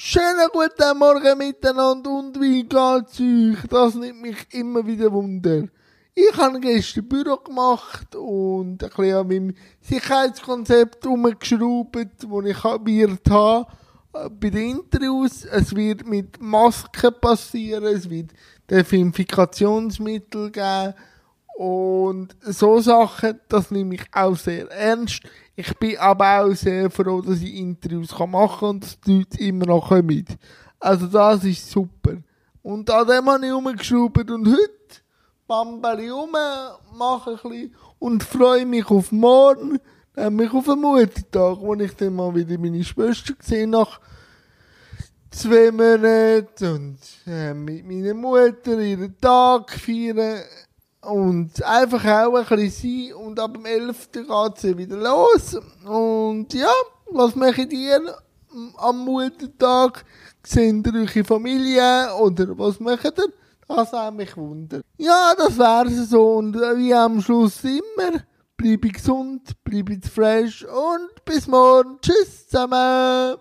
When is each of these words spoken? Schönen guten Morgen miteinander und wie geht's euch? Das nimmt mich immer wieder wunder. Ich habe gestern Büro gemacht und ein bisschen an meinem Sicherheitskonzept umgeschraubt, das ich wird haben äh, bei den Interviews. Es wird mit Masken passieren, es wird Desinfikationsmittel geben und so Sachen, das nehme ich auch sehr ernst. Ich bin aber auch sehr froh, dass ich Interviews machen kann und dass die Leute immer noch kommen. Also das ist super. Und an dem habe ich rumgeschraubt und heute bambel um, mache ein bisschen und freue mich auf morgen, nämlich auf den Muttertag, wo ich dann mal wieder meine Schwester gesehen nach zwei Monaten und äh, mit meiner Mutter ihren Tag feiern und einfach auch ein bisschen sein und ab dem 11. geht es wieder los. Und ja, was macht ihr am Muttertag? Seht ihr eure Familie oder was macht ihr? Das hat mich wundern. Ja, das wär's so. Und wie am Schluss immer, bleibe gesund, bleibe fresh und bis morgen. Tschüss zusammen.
Schönen 0.00 0.48
guten 0.52 0.96
Morgen 0.96 1.38
miteinander 1.38 2.08
und 2.08 2.40
wie 2.40 2.62
geht's 2.62 3.18
euch? 3.18 3.68
Das 3.68 3.96
nimmt 3.96 4.22
mich 4.22 4.46
immer 4.52 4.86
wieder 4.86 5.10
wunder. 5.10 5.64
Ich 6.14 6.36
habe 6.36 6.60
gestern 6.60 7.08
Büro 7.08 7.36
gemacht 7.38 8.14
und 8.14 8.80
ein 8.80 8.90
bisschen 8.90 9.16
an 9.16 9.26
meinem 9.26 9.54
Sicherheitskonzept 9.80 11.04
umgeschraubt, 11.04 11.96
das 11.96 12.46
ich 12.46 12.64
wird 12.64 13.28
haben 13.28 13.66
äh, 14.12 14.28
bei 14.30 14.50
den 14.50 14.78
Interviews. 14.78 15.44
Es 15.44 15.74
wird 15.74 16.06
mit 16.06 16.40
Masken 16.40 17.12
passieren, 17.20 17.82
es 17.82 18.08
wird 18.08 18.30
Desinfikationsmittel 18.70 20.52
geben 20.52 20.94
und 21.58 22.36
so 22.42 22.78
Sachen, 22.78 23.40
das 23.48 23.72
nehme 23.72 23.96
ich 23.96 24.04
auch 24.12 24.36
sehr 24.36 24.70
ernst. 24.70 25.22
Ich 25.56 25.76
bin 25.76 25.98
aber 25.98 26.44
auch 26.44 26.54
sehr 26.54 26.88
froh, 26.88 27.20
dass 27.20 27.42
ich 27.42 27.52
Interviews 27.56 28.16
machen 28.16 28.60
kann 28.60 28.68
und 28.68 28.84
dass 28.84 29.00
die 29.00 29.18
Leute 29.18 29.40
immer 29.40 29.66
noch 29.66 29.88
kommen. 29.88 30.24
Also 30.78 31.08
das 31.08 31.42
ist 31.42 31.68
super. 31.68 32.12
Und 32.62 32.88
an 32.88 33.08
dem 33.08 33.28
habe 33.28 33.44
ich 33.44 33.52
rumgeschraubt 33.52 34.30
und 34.30 34.46
heute 34.46 35.02
bambel 35.48 36.12
um, 36.12 36.30
mache 36.96 37.30
ein 37.30 37.50
bisschen 37.50 37.74
und 37.98 38.22
freue 38.22 38.64
mich 38.64 38.88
auf 38.88 39.10
morgen, 39.10 39.80
nämlich 40.14 40.54
auf 40.54 40.66
den 40.66 40.80
Muttertag, 40.80 41.58
wo 41.58 41.74
ich 41.74 41.96
dann 41.96 42.14
mal 42.14 42.32
wieder 42.36 42.56
meine 42.56 42.84
Schwester 42.84 43.34
gesehen 43.34 43.70
nach 43.70 43.98
zwei 45.32 45.72
Monaten 45.72 46.72
und 46.72 46.98
äh, 47.26 47.52
mit 47.52 47.84
meiner 47.84 48.14
Mutter 48.14 48.78
ihren 48.78 49.20
Tag 49.20 49.72
feiern 49.72 50.44
und 51.02 51.62
einfach 51.64 52.04
auch 52.04 52.34
ein 52.34 52.44
bisschen 52.56 53.10
sein 53.10 53.14
und 53.14 53.40
ab 53.40 53.54
dem 53.54 53.64
11. 53.64 54.10
geht 54.12 54.28
es 54.56 54.76
wieder 54.76 54.96
los. 54.96 55.56
Und 55.84 56.52
ja, 56.54 56.72
was 57.10 57.34
macht 57.34 57.72
ihr 57.72 58.16
am 58.76 59.04
Muttertag? 59.04 60.04
Seht 60.42 60.86
ihr 60.86 60.94
eure 60.94 61.24
Familie 61.24 62.14
oder 62.18 62.58
was 62.58 62.80
macht 62.80 63.18
ihr? 63.18 63.32
Das 63.68 63.92
hat 63.92 64.14
mich 64.14 64.36
wundern. 64.36 64.82
Ja, 64.96 65.34
das 65.36 65.58
wär's 65.58 66.10
so. 66.10 66.36
Und 66.38 66.54
wie 66.54 66.94
am 66.94 67.20
Schluss 67.20 67.62
immer, 67.64 68.22
bleibe 68.56 68.88
gesund, 68.88 69.52
bleibe 69.62 70.00
fresh 70.00 70.64
und 70.64 71.24
bis 71.24 71.46
morgen. 71.46 71.98
Tschüss 72.00 72.48
zusammen. 72.48 73.38